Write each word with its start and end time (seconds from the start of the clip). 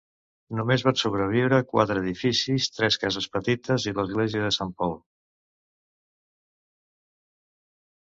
Només 0.59 0.83
van 0.87 0.95
sobreviure 1.01 1.59
quatre 1.73 2.01
edificis: 2.05 2.67
tres 2.79 2.99
cases 3.05 3.29
petites 3.37 3.87
i 3.93 3.95
l'església 4.01 4.49
de 4.49 4.53
Saint 4.59 4.75
Paul. 4.83 4.99